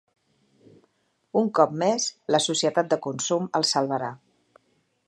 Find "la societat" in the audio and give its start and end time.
2.37-2.91